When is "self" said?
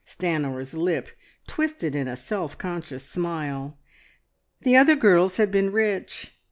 2.15-2.57